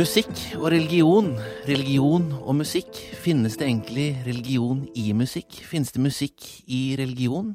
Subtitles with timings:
[0.00, 1.34] Musikk og religion.
[1.68, 2.96] Religion og musikk.
[3.20, 5.58] Finnes det egentlig religion i musikk?
[5.68, 7.50] Finnes det musikk i religion?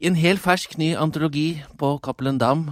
[0.00, 2.70] I en helt fersk ny antologi på Cappelen Dam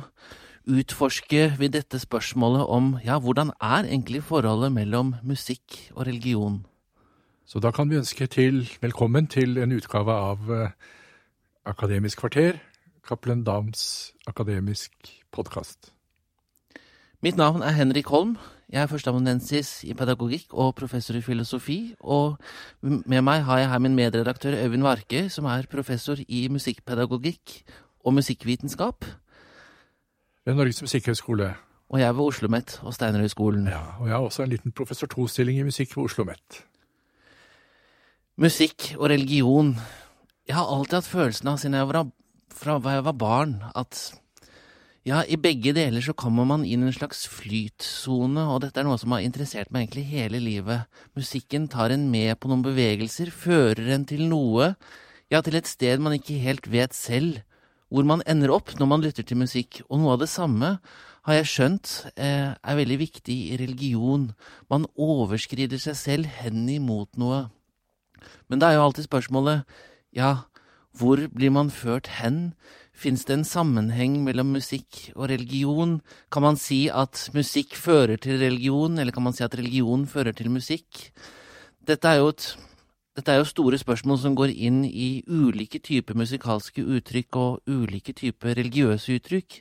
[0.65, 6.63] utforsker vi dette spørsmålet om ja, hvordan er egentlig forholdet mellom musikk og religion?
[7.45, 10.69] Så da kan vi ønske til velkommen til en utgave av eh,
[11.69, 12.57] Akademisk kvarter,
[13.05, 14.93] Cappelen Dams akademisk
[15.31, 15.93] podkast.
[17.21, 18.39] Mitt navn er Henrik Holm.
[18.69, 21.95] Jeg er førsteamanuensis i pedagogikk og professor i filosofi.
[22.01, 22.37] Og
[22.85, 27.63] med meg har jeg her min medredaktør Øyvind Varke, som er professor i musikkpedagogikk
[28.05, 29.09] og musikkvitenskap.
[30.45, 31.55] Ved Norges musikkhøgskole.
[31.89, 33.67] Og jeg ved Oslo OsloMet og Steinerhøgskolen.
[33.73, 36.65] Ja, og jeg har også en liten professor to-stilling i musikk ved Oslo OsloMet.
[38.37, 39.79] Musikk og religion.
[40.49, 42.11] Jeg har alltid hatt følelsen av, siden jeg var,
[42.53, 44.13] fra jeg var barn, at
[45.09, 48.85] ja, i begge deler så kommer man inn i en slags flytsone, og dette er
[48.85, 51.01] noe som har interessert meg egentlig hele livet.
[51.17, 54.75] Musikken tar en med på noen bevegelser, fører en til noe,
[55.33, 57.41] ja, til et sted man ikke helt vet selv
[57.89, 60.75] hvor man ender opp når man lytter til musikk, og noe av det samme
[61.29, 64.31] har jeg skjønt eh, er veldig viktig i religion.
[64.69, 67.47] Man overskrider seg selv hen imot noe.
[68.49, 69.65] Men det er jo alltid spørsmålet,
[70.17, 70.49] ja,
[70.97, 72.53] hvor blir man ført hen?
[72.99, 76.01] Fins det en sammenheng mellom musikk og religion?
[76.35, 80.35] Kan man si at musikk fører til religion, eller kan man si at religion fører
[80.35, 81.13] til musikk?
[81.87, 82.49] Dette er jo, et,
[83.15, 88.17] dette er jo store spørsmål som går inn i ulike typer musikalske uttrykk og ulike
[88.19, 89.61] typer religiøse uttrykk.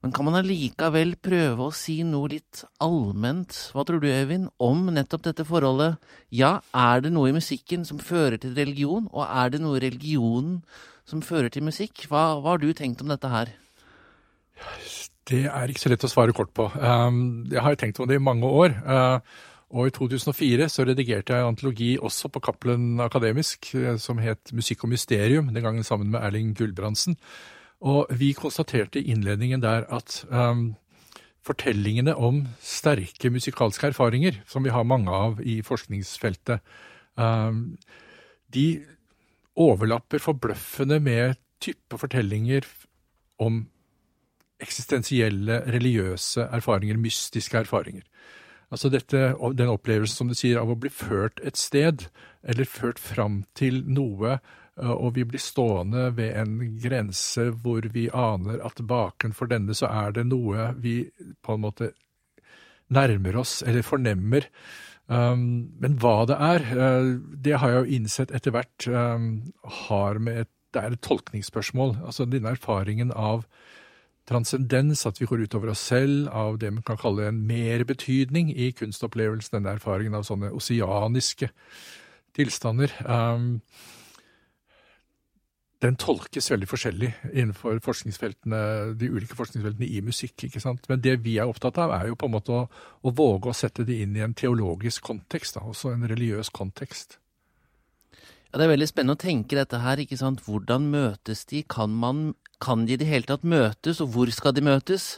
[0.00, 4.86] Men kan man allikevel prøve å si noe litt allment, hva tror du Øyvind, om
[4.94, 5.98] nettopp dette forholdet?
[6.30, 9.84] Ja, er det noe i musikken som fører til religion, og er det noe i
[9.88, 10.62] religionen
[11.10, 12.06] som fører til musikk.
[12.10, 13.52] Hva, hva, har du tenkt om dette her?
[15.30, 16.66] Det er ikke så lett å svare kort på.
[16.78, 18.74] Um, jeg har tenkt om det i mange år.
[18.86, 24.52] Uh, og i 2004 så redigerte jeg antologi også på Cappelen Akademisk uh, som het
[24.56, 27.18] Musikk og mysterium, den gangen sammen med Erling Gulbrandsen.
[27.80, 30.74] Og vi konstaterte i innledningen der at um,
[31.46, 36.60] fortellingene om sterke musikalske erfaringer, som vi har mange av i forskningsfeltet,
[37.16, 37.78] um,
[38.52, 38.66] de
[39.58, 42.66] overlapper forbløffende med type fortellinger
[43.40, 43.64] om
[44.60, 48.04] eksistensielle, religiøse erfaringer, mystiske erfaringer.
[48.70, 52.06] Altså dette, den opplevelsen, som du sier, av å bli ført et sted,
[52.46, 54.38] eller ført fram til noe,
[54.80, 60.14] og vi blir stående ved en grense hvor vi aner at bakenfor denne så er
[60.16, 61.02] det noe vi
[61.42, 61.90] på en måte
[62.94, 64.46] nærmer oss, eller fornemmer,
[65.10, 69.30] men hva det er, uh, det har jeg jo innsett etter hvert um,
[69.86, 71.96] har med et, det er et tolkningsspørsmål.
[72.06, 73.42] Altså denne erfaringen av
[74.30, 78.70] transcendens, at vi går utover oss selv, av det man kan kalle en merbetydning i
[78.78, 81.50] kunstopplevelsen, denne erfaringen av sånne oseaniske
[82.38, 82.94] tilstander.
[83.02, 83.56] Um,
[85.80, 88.58] den tolkes veldig forskjellig innenfor forskningsfeltene,
[89.00, 90.44] de ulike forskningsfeltene i musikk.
[90.44, 90.84] ikke sant?
[90.90, 92.66] Men det vi er opptatt av, er jo på en måte å,
[93.00, 97.16] å våge å sette det inn i en teologisk kontekst, da, også en religiøs kontekst.
[98.50, 100.02] Ja, Det er veldig spennende å tenke dette her.
[100.02, 100.44] ikke sant?
[100.44, 101.62] Hvordan møtes de?
[101.62, 105.16] Kan, man, kan de i det hele tatt møtes, og hvor skal de møtes?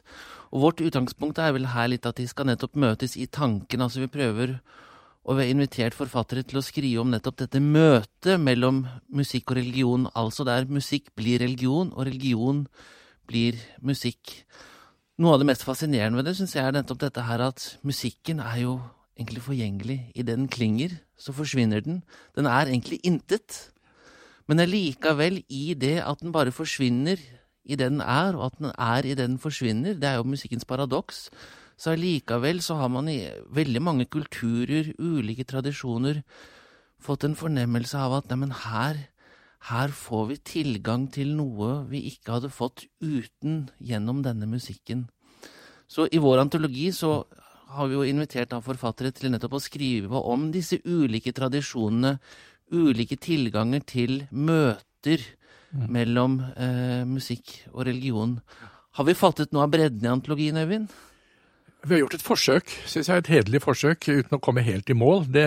[0.52, 3.80] Og Vårt utgangspunkt er vel her litt at de skal nettopp møtes i tanken.
[3.80, 4.60] altså Vi prøver
[5.22, 8.83] og vi har invitert forfattere til å skrive om nettopp dette møtet mellom
[9.15, 12.65] musikk og religion, altså der musikk blir religion, og religion
[13.31, 14.41] blir musikk.
[15.22, 18.43] Noe av det mest fascinerende ved det syns jeg er nettopp dette her at musikken
[18.43, 18.75] er jo
[19.15, 19.99] egentlig forgjengelig.
[20.16, 22.03] Idet den klinger, så forsvinner den.
[22.34, 23.69] Den er egentlig intet.
[24.50, 27.21] Men allikevel, i det at den bare forsvinner
[27.62, 30.27] i det den er, og at den er i det den forsvinner, det er jo
[30.27, 31.28] musikkens paradoks,
[31.82, 36.20] så allikevel så har man i veldig mange kulturer, ulike tradisjoner,
[37.03, 39.09] fått en fornemmelse av at neimen her,
[39.66, 45.09] her får vi tilgang til noe vi ikke hadde fått uten gjennom denne musikken.
[45.91, 47.24] Så i vår antologi så
[47.74, 52.16] har vi jo invitert av forfattere til nettopp å skrive om disse ulike tradisjonene,
[52.72, 55.22] ulike tilganger til møter
[55.74, 55.86] mm.
[55.91, 58.39] mellom eh, musikk og religion.
[58.98, 60.92] Har vi fattet noe av bredden i antologien, Øyvind?
[61.82, 64.94] Vi har gjort et forsøk, syns jeg, et hederlig forsøk, uten å komme helt i
[64.94, 65.24] mål.
[65.34, 65.46] Det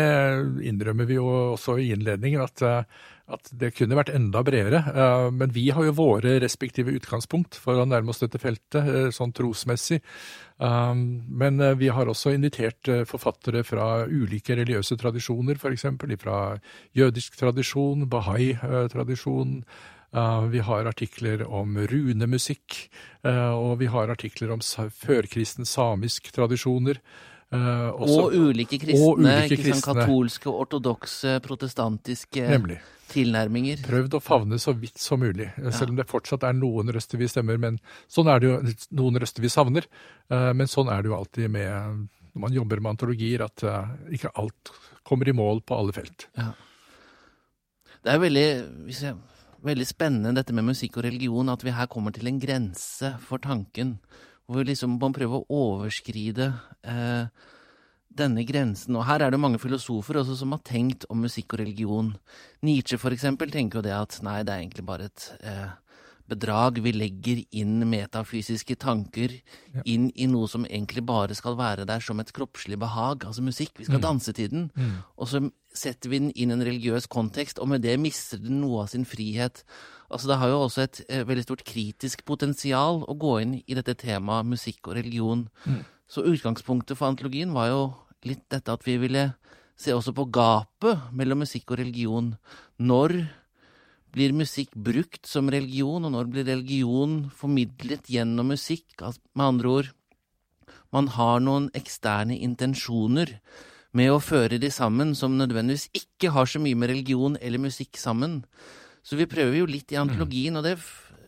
[0.67, 4.81] innrømmer vi jo også i innledningen, at, eh, at det kunne vært enda bredere.
[4.83, 9.07] Eh, men vi har jo våre respektive utgangspunkt for å nærme oss dette feltet, eh,
[9.15, 10.01] sånn trosmessig.
[10.59, 15.83] Men vi har også invitert forfattere fra ulike religiøse tradisjoner, f.eks.
[16.17, 16.57] fra
[16.95, 19.65] jødisk tradisjon, bahai-tradisjon,
[20.51, 22.89] vi har artikler om runemusikk,
[23.25, 27.01] eh, og vi har artikler om førkristen samisk tradisjoner.
[27.53, 29.77] Uh, også, og ulike kristne, og ulike kristne.
[29.79, 32.79] Sånn katolske, ortodokse, protestantiske Nemlig.
[33.11, 33.83] tilnærminger.
[33.85, 35.71] Prøvd å favne så vidt som mulig, ja.
[35.71, 37.59] selv om det fortsatt er noen røster vi stemmer.
[37.61, 37.77] Men
[38.11, 38.57] sånn er det jo,
[38.97, 39.87] noen røster vi savner.
[40.27, 43.63] Men sånn er det jo alltid med når man jobber med antologier, at
[44.11, 44.73] ikke alt
[45.07, 46.27] kommer i mål på alle felt.
[46.35, 46.49] Ja.
[48.05, 48.49] Det er veldig,
[48.89, 49.15] hvis jeg,
[49.65, 53.41] veldig spennende dette med musikk og religion, at vi her kommer til en grense for
[53.43, 53.97] tanken
[54.45, 56.51] hvor liksom man prøver å overskride
[56.85, 57.45] eh,
[58.15, 58.95] denne grensen.
[58.95, 62.11] Og her er det mange filosofer også som har tenkt om musikk og religion.
[62.65, 65.73] Nietzsche for eksempel tenker jo det at nei, det er egentlig bare et eh,
[66.29, 66.79] bedrag.
[66.83, 69.83] Vi legger inn metafysiske tanker ja.
[69.85, 73.75] inn i noe som egentlig bare skal være der som et kroppslig behag, altså musikk.
[73.79, 74.05] Vi skal mm.
[74.05, 74.69] danse til den.
[74.75, 74.95] Mm.
[75.17, 75.43] Og så
[75.75, 78.93] setter vi den inn i en religiøs kontekst, og med det mister den noe av
[78.93, 79.63] sin frihet.
[80.09, 83.77] Altså Det har jo også et eh, veldig stort kritisk potensial å gå inn i
[83.77, 85.47] dette temaet musikk og religion.
[85.65, 85.81] Mm.
[86.07, 87.81] Så utgangspunktet for antologien var jo
[88.25, 89.31] litt dette at vi ville
[89.75, 92.35] se også på gapet mellom musikk og religion.
[92.79, 93.17] Når
[94.15, 98.87] blir musikk brukt som religion, og når blir religion formidlet gjennom musikk?
[99.35, 99.93] Med andre ord,
[100.95, 103.37] man har noen eksterne intensjoner
[103.95, 107.99] med å føre de sammen som nødvendigvis ikke har så mye med religion eller musikk
[107.99, 108.41] sammen.
[109.05, 110.77] Så vi prøver jo litt i antologien, og det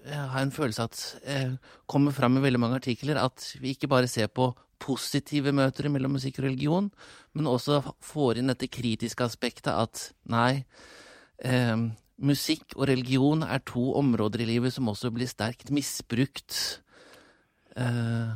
[0.08, 1.54] har jeg en følelse at eh,
[1.90, 4.50] kommer fram i veldig mange artikler, at vi ikke bare ser på
[4.80, 6.90] positive møter mellom musikk og religion,
[7.36, 10.64] men også får inn dette kritiske aspektet at nei,
[11.44, 11.76] eh,
[12.18, 16.82] musikk og religion er to områder i livet som også blir sterkt misbrukt.
[17.78, 18.34] Uh...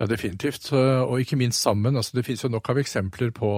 [0.00, 0.72] ja, definitivt.
[0.72, 1.96] Og ikke minst sammen.
[1.96, 3.52] Altså, det finnes jo nok av eksempler på,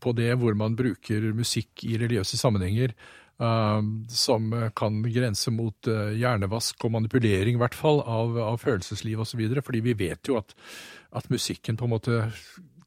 [0.00, 2.96] på det hvor man bruker musikk i religiøse sammenhenger
[3.40, 3.80] Uh,
[4.12, 9.40] som kan grense mot uh, hjernevask og manipulering, i hvert fall, av, av følelsesliv osv.
[9.64, 10.52] Fordi vi vet jo at,
[11.16, 12.18] at, musikken på en måte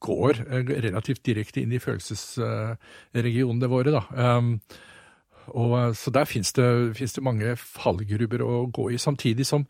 [0.04, 3.96] går relativt direkte inn i følelsesregionene våre.
[3.96, 4.04] da.
[4.14, 4.60] Um,
[5.48, 6.66] og, så der fins det,
[7.00, 9.02] det, mange fallgruber å gå i.
[9.02, 9.68] Samtidig som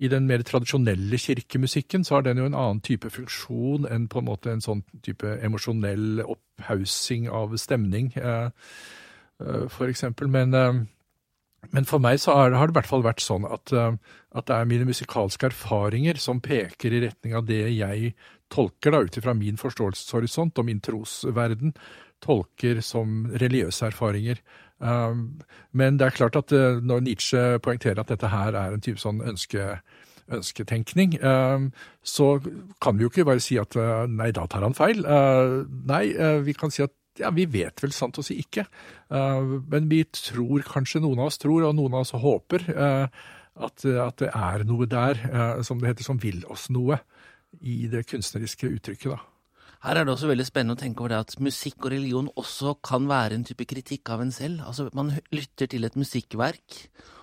[0.00, 4.20] i den mer tradisjonelle kirkemusikken så har den jo en annen type funksjon enn på
[4.20, 8.12] en måte en sånn type emosjonell opphaussing av stemning.
[9.68, 10.28] for eksempel.
[10.28, 10.80] Men, eh,
[11.72, 13.96] men for meg så har, det i hvert fall vært sånn at, eh,
[14.32, 18.14] at, det er mine musikalske erfaringer som peker i retning av det jeg
[18.50, 21.74] tolker, da, ut ifra min forståelseshorisont og min trosverden,
[22.20, 24.40] tolker som religiøse erfaringer.
[24.80, 29.20] Men det er klart at når Nietzsche poengterer at dette her er en type sånn
[29.20, 29.74] ønske
[30.30, 31.16] ønsketenkning,
[32.06, 32.26] så
[32.82, 33.74] kan vi jo ikke bare si at
[34.08, 35.02] nei, da tar han feil.
[35.90, 36.04] Nei,
[36.46, 38.64] vi kan si at ja, vi vet vel sant å si ikke.
[39.10, 44.22] Men vi tror kanskje, noen av oss tror, og noen av oss håper, at, at,
[44.22, 45.20] det er noe der,
[45.66, 47.00] som det heter, som vil oss noe
[47.60, 49.20] i det kunstneriske uttrykket, da.
[49.80, 52.74] Her er det også veldig spennende å tenke over det at musikk og religion også
[52.84, 54.60] kan være en type kritikk av en selv.
[54.68, 56.82] Altså, man lytter til et musikkverk.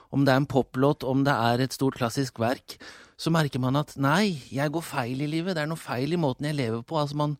[0.10, 2.80] Om det er en poplåt, om det er et stort klassisk verk,
[3.20, 5.54] så merker man at nei, jeg går feil i livet.
[5.58, 6.98] Det er noe feil i måten jeg lever på.
[6.98, 7.38] Altså, man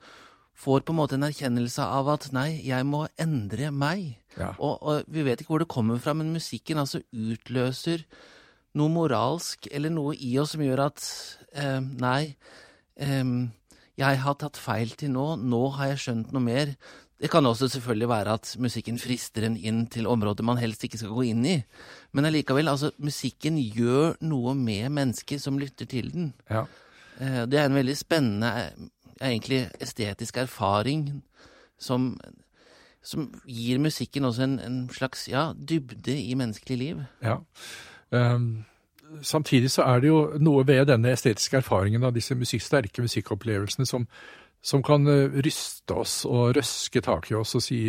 [0.58, 4.18] får på en måte en erkjennelse av at nei, jeg må endre meg.
[4.38, 4.54] Ja.
[4.58, 8.06] Og, og, vi vet ikke hvor det kommer fra, men musikken altså utløser
[8.78, 11.06] noe moralsk eller noe i oss som gjør at
[11.58, 12.36] eh, nei,
[13.02, 13.24] eh,
[13.98, 16.74] jeg har tatt feil til nå, nå har jeg skjønt noe mer.
[17.18, 21.00] Det kan også selvfølgelig være at musikken frister en inn til områder man helst ikke
[21.02, 21.56] skal gå inn i.
[22.14, 26.30] Men allikevel, altså, musikken gjør noe med mennesker som lytter til den.
[26.50, 26.68] Ja.
[27.18, 28.52] Eh, det er en veldig spennende
[29.18, 31.08] egentlig estetisk erfaring
[31.82, 32.12] som,
[33.02, 37.02] som gir musikken også en, en, slags ja, dybde i menneskelig liv.
[37.26, 37.40] Ja.
[38.12, 38.66] Um,
[39.22, 43.88] samtidig så er det jo noe ved denne estetiske erfaringen av disse musikk, sterke musikkopplevelsene
[43.88, 44.08] som,
[44.62, 47.82] som kan uh, ryste oss og røske tak i oss og si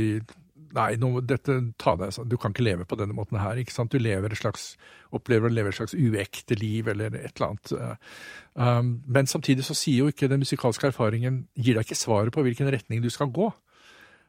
[0.76, 3.56] Nei, nå, dette, ta deg, du kan ikke leve på denne måten her.
[3.56, 3.88] ikke sant?
[3.88, 4.75] Du lever et slags,
[5.16, 7.72] opplever å leve et slags uekte liv eller et eller annet.
[8.52, 12.44] Um, men samtidig så sier jo ikke den musikalske erfaringen gir deg ikke svaret på
[12.44, 13.48] hvilken retning du skal gå.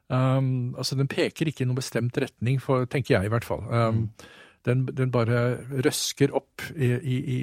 [0.07, 3.67] Um, altså Den peker ikke i noen bestemt retning, for, tenker jeg i hvert fall.
[3.67, 4.29] Um, mm.
[4.67, 7.37] Den, den, bare røsker opp i, i, i,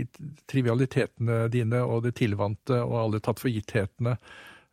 [0.51, 4.19] trivialitetene dine og det tilvante og alle tatt for gitthetene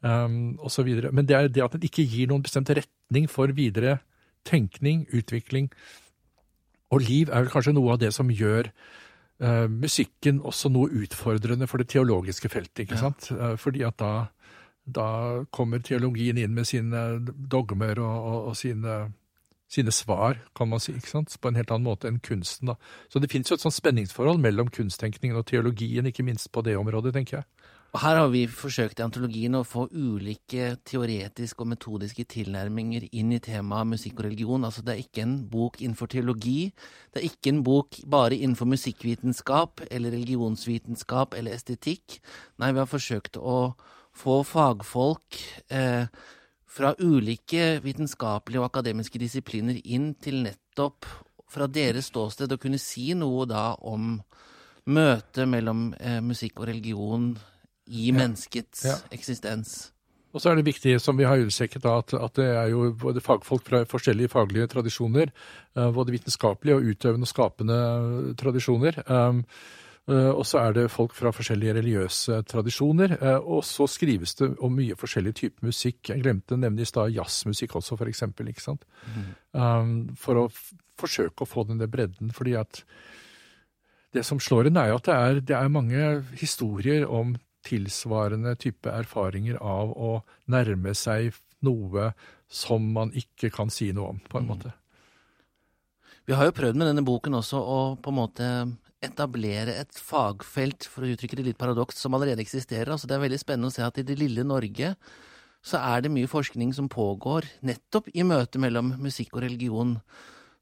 [0.03, 0.89] um, osv.
[1.11, 4.01] Men det er det at den ikke gir noen bestemt retning for videre
[4.43, 5.71] tenkning, utvikling
[6.93, 11.67] og liv er vel kanskje noe av det som gjør uh, musikken også noe utfordrende
[11.69, 12.85] for det teologiske feltet.
[12.85, 13.03] ikke ja.
[13.07, 13.29] sant?
[13.33, 14.13] Uh, fordi at da,
[14.85, 15.07] da,
[15.53, 18.99] kommer teologien inn med sine dogmer og, og, og sine,
[19.73, 22.71] sine, svar, kan man si, på en helt annen måte enn kunsten.
[22.71, 22.77] da.
[23.09, 26.77] Så det finnes jo et sånt spenningsforhold mellom kunsttenkningen og teologien, ikke minst på det
[26.77, 27.49] området, tenker jeg.
[27.93, 33.35] Og Her har vi forsøkt i antologien å få ulike teoretiske og metodiske tilnærminger inn
[33.35, 34.65] i temaet musikk og religion.
[34.65, 36.71] Altså Det er ikke en bok innenfor teologi.
[37.13, 42.17] Det er ikke en bok bare innenfor musikkvitenskap eller religionsvitenskap eller estetikk.
[42.57, 43.75] Nei, vi har forsøkt å
[44.17, 45.37] få fagfolk
[45.69, 46.09] eh,
[46.73, 51.05] fra ulike vitenskapelige og akademiske disipliner inn til nettopp
[51.53, 54.15] fra deres ståsted å kunne si noe da om
[54.89, 57.29] møtet mellom eh, musikk og religion
[57.87, 58.15] i ja.
[58.17, 58.95] menneskets ja.
[59.13, 59.93] eksistens.
[60.33, 63.21] Og så er det viktig, som vi har understreket, at, at, det er jo både
[63.21, 65.29] fagfolk fra forskjellige faglige tradisjoner,
[65.77, 67.77] uh, både vitenskapelige og utøvende og skapende
[68.41, 68.97] tradisjoner.
[69.05, 69.43] Um,
[70.11, 73.15] og så er det folk fra forskjellige religiøse tradisjoner.
[73.21, 76.09] Uh, og så skrives det om mye forskjellig type musikk.
[76.11, 78.51] Jeg glemte å nevne i stad jazzmusikk også, for eksempel.
[78.51, 78.83] Ikke sant?
[79.15, 80.11] Mm.
[80.19, 80.49] For å
[80.99, 82.33] forsøke å få den der bredden.
[82.35, 82.83] fordi at
[84.13, 86.03] det som slår en, er jo at det er, det er mange
[86.37, 87.33] historier om
[87.65, 90.13] tilsvarende type erfaringer av å
[90.51, 91.33] nærme seg
[91.63, 92.11] noe
[92.51, 94.51] som man ikke kan si noe om, på en mm.
[94.51, 94.73] måte.
[96.27, 98.49] Vi har jo prøvd med denne boken også å på en måte
[99.05, 102.93] etablere et fagfelt, for å uttrykke det litt paradoks, som allerede eksisterer.
[102.93, 104.95] Altså Det er veldig spennende å se at i det lille Norge
[105.63, 109.95] så er det mye forskning som pågår nettopp i møtet mellom musikk og religion.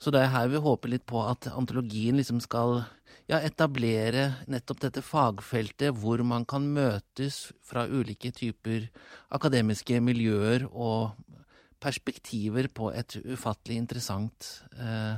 [0.01, 2.83] Så det er her vi håper litt på at antologien liksom skal
[3.29, 8.89] ja, etablere nettopp dette fagfeltet hvor man kan møtes fra ulike typer
[9.33, 11.17] akademiske miljøer og
[11.81, 15.17] perspektiver på et ufattelig interessant eh,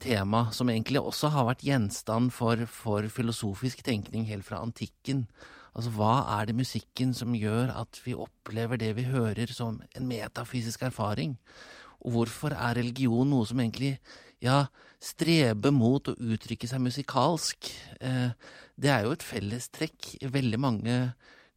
[0.00, 5.26] tema, som egentlig også har vært gjenstand for, for filosofisk tenkning helt fra antikken.
[5.70, 10.08] Altså, hva er det musikken som gjør at vi opplever det vi hører som en
[10.08, 11.36] metafysisk erfaring?
[12.00, 13.98] Og hvorfor er religion noe som egentlig
[14.42, 14.64] ja,
[15.02, 17.70] streber mot å uttrykke seg musikalsk?
[18.00, 18.32] Eh,
[18.80, 20.96] det er jo et fellestrekk i veldig mange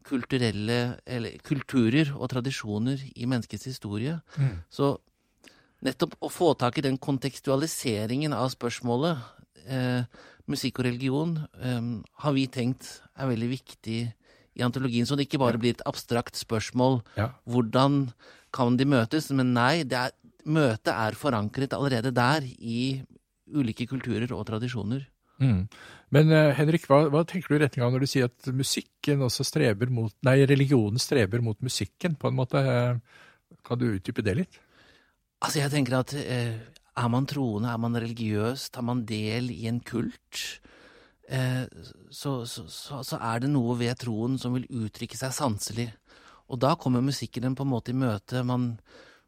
[0.03, 4.17] kulturelle eller, kulturer og tradisjoner i menneskets historie.
[4.35, 4.57] Mm.
[4.69, 4.97] Så
[5.83, 9.23] nettopp å få tak i den kontekstualiseringen av spørsmålet,
[9.67, 10.03] eh,
[10.47, 11.81] musikk og religion, eh,
[12.23, 14.13] har vi tenkt er veldig viktig
[14.55, 17.01] i antologien, så det ikke bare blir et abstrakt spørsmål.
[17.17, 17.31] Ja.
[17.47, 18.13] Hvordan
[18.51, 19.31] kan de møtes?
[19.31, 20.11] Men nei, det er
[20.45, 23.03] møtet er forankret allerede der, i
[23.53, 25.05] ulike kulturer og tradisjoner.
[25.41, 25.67] Mm.
[26.13, 29.23] Men uh, Henrik, hva, hva, tenker du i retning av når du sier at musikken
[29.25, 32.61] også streber mot Nei, religionen streber mot musikken, på en måte.
[32.61, 34.61] Uh, kan du utdype det litt?
[35.43, 36.55] Altså, jeg tenker at eh,
[36.95, 40.43] er man troende, er man religiøs, tar man del i en kult,
[42.13, 45.87] så, så, så, så, er det noe ved troen som vil uttrykke seg sanselig.
[46.51, 48.43] Og da kommer musikken på en måte i møte.
[48.45, 48.73] Man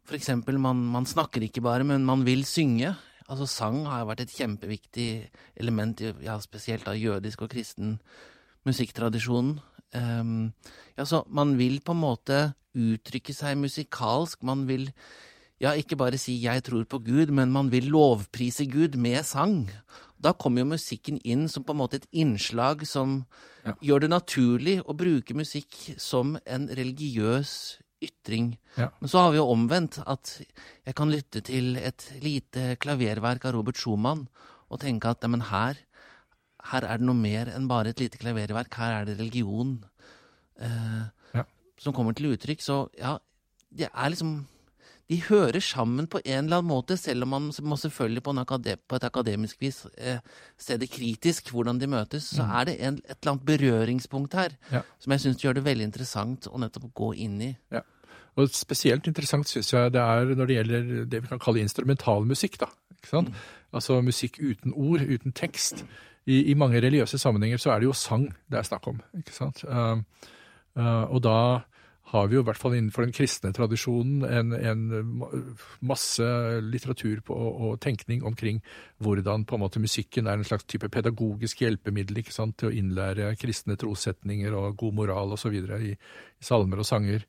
[0.06, 2.92] for eksempel, man, man, snakker ikke bare, men man vil synge.
[3.26, 5.08] Altså Sang har vært et kjempeviktig
[5.58, 7.96] element, ja, spesielt av jødisk og kristen
[8.66, 9.56] musikktradisjon.
[9.96, 10.52] Um,
[10.94, 12.38] ja, så man vil på en måte
[12.76, 14.46] uttrykke seg musikalsk.
[14.46, 14.86] Man vil
[15.62, 19.70] ja, ikke bare si 'jeg tror på Gud', men man vil lovprise Gud med sang.
[20.20, 23.26] Da kommer jo musikken inn som på en måte et innslag som
[23.64, 23.72] ja.
[23.82, 28.56] gjør det naturlig å bruke musikk som en religiøs ytring.
[28.76, 28.90] Ja.
[29.00, 30.40] Men så har vi jo omvendt, at
[30.86, 34.26] jeg kan lytte til et lite klaververk av Robert Schumann
[34.68, 35.78] og tenke at neimen, her,
[36.72, 38.74] her er det noe mer enn bare et lite klaververk.
[38.74, 39.78] Her er det religion
[40.58, 41.46] eh, ja.
[41.78, 42.60] som kommer til uttrykk.
[42.60, 43.16] Så ja,
[43.70, 44.42] det er liksom
[45.06, 48.32] de hører sammen på en eller annen måte, selv om man må selvfølgelig på,
[48.88, 50.18] på et akademisk vis eh,
[50.58, 52.26] se det kritisk, hvordan de møtes.
[52.34, 52.54] Så mm.
[52.58, 54.82] er det en, et eller annet berøringspunkt her ja.
[54.98, 57.52] som jeg syns gjør det veldig interessant å nettopp gå inn i.
[57.70, 57.84] Ja.
[58.36, 62.58] Og Spesielt interessant syns jeg det er når det gjelder det vi kan kalle instrumentalmusikk.
[62.60, 63.30] da, ikke sant?
[63.30, 63.46] Mm.
[63.78, 65.84] Altså musikk uten ord, uten tekst.
[66.26, 68.98] I, I, mange religiøse sammenhenger så er det jo sang det er snakk om.
[69.16, 69.62] ikke sant?
[69.64, 70.02] Uh,
[70.74, 71.38] uh, og da
[72.16, 74.84] har vi jo i hvert fall innenfor den kristne tradisjonen en, en
[75.86, 76.26] masse
[76.64, 78.62] litteratur på, og tenkning omkring
[79.02, 82.76] hvordan på en måte musikken er en slags type pedagogisk hjelpemiddel ikke sant, til å
[82.76, 85.56] innlære kristne trossetninger og god moral osv.
[85.56, 87.24] I, i salmer og sanger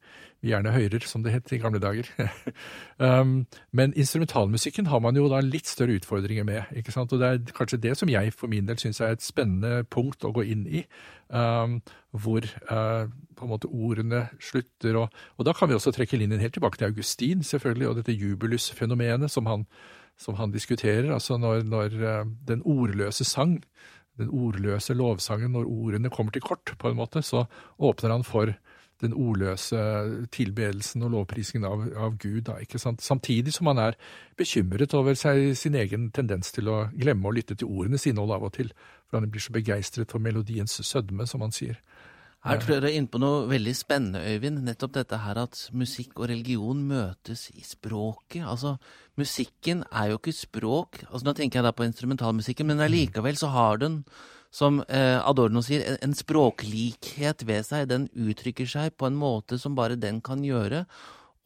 [0.45, 2.09] gjerne hører, som det het i gamle dager.
[2.97, 6.71] um, men instrumentalmusikken har man jo da litt større utfordringer med.
[6.77, 7.13] ikke sant?
[7.13, 10.25] Og det er kanskje det som jeg for min del syns er et spennende punkt
[10.27, 10.85] å gå inn i.
[11.27, 11.79] Um,
[12.15, 14.95] hvor uh, på en måte ordene slutter.
[15.03, 18.15] Og, og, da kan vi også trekke linjen helt tilbake til Augustin, selvfølgelig, og dette
[18.15, 19.49] jubilusfenomenet som
[20.17, 21.11] som han diskuterer.
[21.13, 23.59] Altså når, når uh, den ordløse sang,
[24.17, 27.45] den ordløse lovsangen, når ordene kommer til kort, på en måte, så
[27.77, 28.55] åpner han for
[29.03, 29.79] den ordløse
[30.33, 32.47] tilbedelsen og lovprisingen av, av Gud.
[32.49, 32.57] Da?
[33.03, 33.97] Samtidig som han er
[34.39, 38.47] bekymret over seg, sin egen tendens til å glemme å lytte til ordenes innhold av
[38.49, 38.73] og til,
[39.07, 41.79] for han blir så begeistret for melodiens sødme, som han sier.
[42.47, 44.61] Her tror jeg du er inne på noe veldig spennende, Øyvind.
[44.63, 48.45] Nettopp dette her at musikk og religion møtes i språket.
[48.47, 48.75] Altså,
[49.19, 51.01] musikken er jo ikke språk.
[51.09, 54.03] Altså, Nå tenker jeg da på instrumentalmusikken, men allikevel så har den,
[54.53, 57.87] som eh, Adorno sier, en, språklikhet ved seg.
[57.91, 60.85] Den uttrykker seg på en måte som bare den kan gjøre.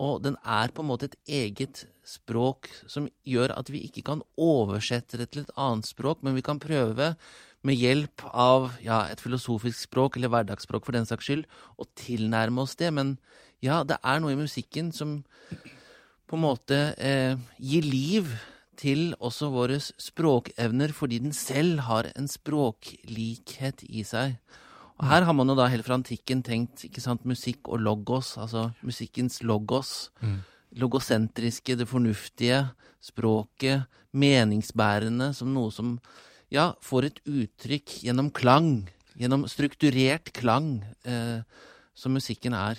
[0.01, 4.23] Og den er på en måte et eget språk som gjør at vi ikke kan
[4.41, 7.13] oversette det til et annet språk, men vi kan prøve
[7.61, 11.45] med hjelp av ja, et filosofisk språk, eller hverdagsspråk for den saks skyld,
[11.77, 12.89] å tilnærme oss det.
[12.95, 13.19] Men
[13.61, 15.19] ja, det er noe i musikken som
[15.51, 18.31] på en måte eh, gir liv
[18.79, 24.37] til også våre språkevner, fordi den selv har en språklikhet i seg.
[25.01, 28.35] Og her har man jo da helt fra antikken tenkt ikke sant, musikk og logos,
[28.37, 30.11] altså musikkens logos.
[30.21, 30.41] Mm.
[30.81, 32.67] Logosentriske, det fornuftige,
[33.01, 35.95] språket, meningsbærende, som noe som
[36.53, 38.85] ja, får et uttrykk gjennom klang.
[39.17, 41.41] Gjennom strukturert klang, eh,
[41.97, 42.77] som musikken er.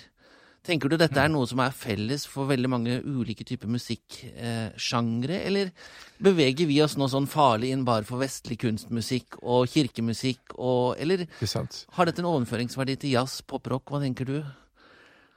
[0.63, 5.47] Tenker du dette er noe som er felles for veldig mange ulike typer musikksjangre, eh,
[5.49, 5.71] eller
[6.23, 11.25] beveger vi oss nå sånn farlig inn bare for vestlig kunstmusikk og kirkemusikk, og, eller
[11.97, 14.37] har dette en overføringsverdi til jazz, poprock, hva tenker du?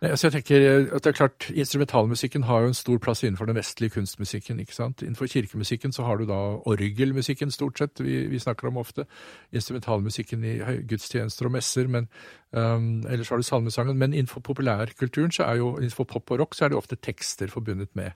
[0.05, 3.57] Altså jeg tenker at det er klart, Instrumentalmusikken har jo en stor plass innenfor den
[3.57, 4.61] vestlige kunstmusikken.
[4.61, 5.03] ikke sant?
[5.03, 9.07] Innenfor kirkemusikken så har du da orgelmusikken, stort sett, vi, vi snakker om ofte.
[9.53, 12.09] Instrumentalmusikken i gudstjenester og messer, men
[12.53, 13.97] um, ellers har du salmesangen.
[13.97, 17.49] Men innenfor populærkulturen, så er jo, innenfor pop og rock, så er det ofte tekster
[17.49, 18.11] forbundet med,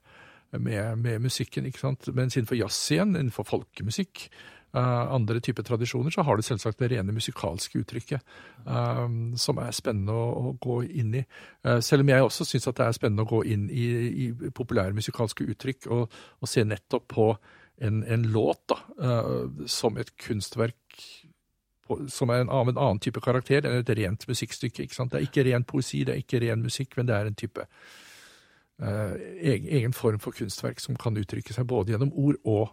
[0.52, 1.66] med, med musikken.
[1.66, 2.12] ikke sant?
[2.14, 4.28] Mens innenfor jazz igjen, innenfor folkemusikk,
[4.78, 8.20] andre typer tradisjoner, så har du selvsagt det rene musikalske uttrykket,
[8.64, 11.24] um, som er spennende å, gå inn i.
[11.66, 13.86] Uh, selv om jeg også syns det er spennende å gå inn i,
[14.26, 17.26] i populære musikalske uttrykk og, og, se nettopp på
[17.80, 18.76] en, en låt da,
[19.70, 21.00] som et kunstverk
[22.12, 24.84] som er en, annen, en annen type karakter enn et rent musikkstykke.
[24.84, 25.10] ikke sant?
[25.10, 27.64] Det er ikke ren poesi, det er ikke ren musikk, men det er en type
[28.80, 32.68] egen, egen, form for kunstverk som kan uttrykke seg både gjennom ord og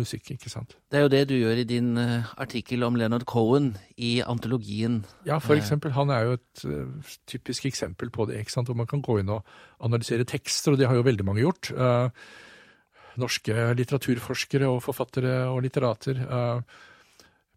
[0.00, 0.76] musikk, ikke sant.
[0.90, 5.00] Det er jo det du gjør i din uh, artikkel om Leonard Cohen i antologien.
[5.26, 5.94] Ja, for eksempel.
[5.96, 9.18] Han er jo et uh, typisk eksempel på det, ikke sant, hvor man kan gå
[9.20, 9.46] inn og
[9.84, 11.72] analysere tekster, og det har jo veldig mange gjort.
[13.16, 16.20] Norske litteraturforskere og forfattere og litterater.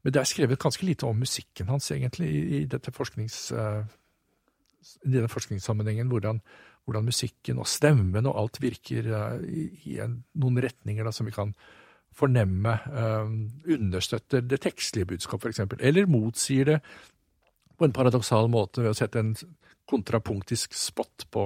[0.04, 5.28] men det er skrevet ganske lite om musikken hans, egentlig, i, dette forsknings, i denne
[5.28, 6.08] forskningssammenhengen.
[6.08, 6.40] Hvordan,
[6.86, 9.12] hvordan, musikken og stemmen og alt virker
[9.44, 11.54] i, i en, noen retninger da, som vi kan
[12.20, 13.32] fornemme uh,
[13.72, 16.82] understøtter det tekstlige budskap, f.eks., eller motsier det
[17.80, 19.34] på en paradoksal måte ved å sette en
[19.90, 21.46] kontrapunktisk spot på,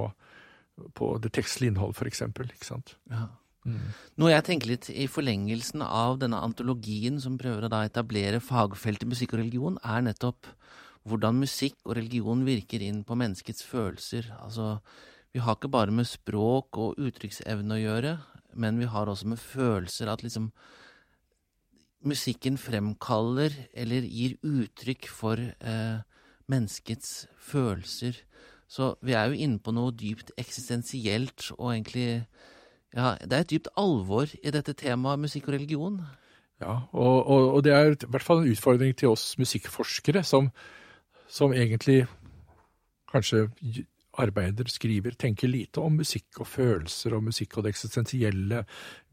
[0.98, 2.24] på det tekstlige innhold, f.eks.
[2.26, 2.96] Ikke sant?
[3.12, 3.28] Ja.
[3.64, 3.94] Mm.
[4.20, 9.32] Noe jeg tenker litt i forlengelsen av denne antologien som prøver å etablere fagfeltet musikk
[9.34, 10.50] og religion, er nettopp
[11.08, 14.28] hvordan musikk og religion virker inn på menneskets følelser.
[14.40, 14.78] Altså,
[15.32, 18.14] vi har ikke bare med språk og uttrykksevne å gjøre,
[18.56, 20.50] men vi har også med følelser at liksom
[22.04, 26.02] musikken fremkaller eller gir uttrykk for eh,
[26.50, 28.18] menneskets følelser.
[28.68, 32.26] Så vi er jo inne på noe dypt eksistensielt, og egentlig
[32.94, 35.96] Ja, det er et dypt alvor i dette temaet musikk og religion.
[36.62, 40.52] Ja, og, og, og det er i hvert fall en utfordring til oss musikkforskere, som,
[41.26, 42.04] som egentlig
[43.10, 43.48] kanskje
[44.22, 48.62] arbeider, skriver, tenker lite om musikk og følelser og musikk og det eksistensielle.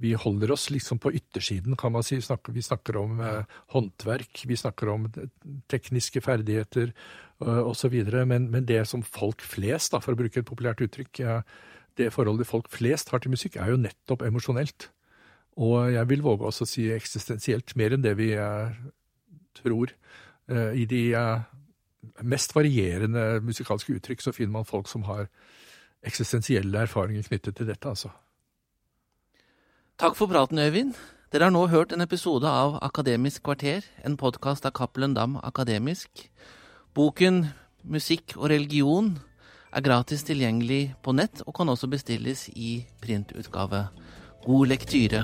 [0.01, 2.19] Vi holder oss liksom på yttersiden, kan man si.
[2.19, 5.09] Vi snakker, vi snakker om eh, håndverk, vi snakker om
[5.71, 6.93] tekniske ferdigheter
[7.41, 7.95] og osv.
[8.29, 11.41] Men, men det som folk flest, da, for å bruke et populært uttrykk, ja,
[11.97, 14.91] det forholdet folk flest har til musikk, er jo nettopp emosjonelt.
[15.59, 18.77] Og jeg vil våge også å si eksistensielt, mer enn det vi eh,
[19.59, 19.91] tror.
[20.51, 21.01] Uh, I de
[22.23, 25.27] mest varierende musikalske uttrykk så finner man folk som har
[26.05, 28.09] eksistensielle erfaringer knyttet til dette, altså.
[30.01, 30.95] Takk for praten, Øyvind.
[31.31, 36.25] Dere har nå hørt en episode av Akademisk kvarter, en podkast av Cappelen Dam Akademisk.
[36.93, 37.45] Boken
[37.83, 39.13] Musikk og religion
[39.71, 43.85] er gratis tilgjengelig på nett og kan også bestilles i printutgave.
[44.43, 45.23] God lektyre.